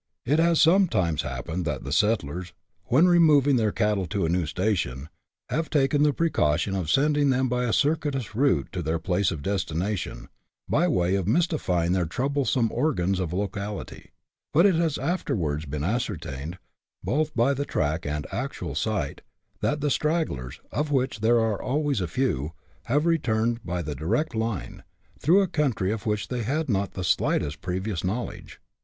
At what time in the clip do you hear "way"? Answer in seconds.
10.87-11.13